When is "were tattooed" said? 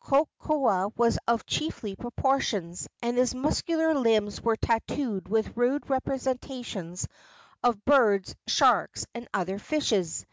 4.40-5.26